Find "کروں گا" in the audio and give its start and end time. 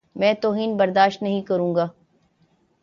1.41-1.87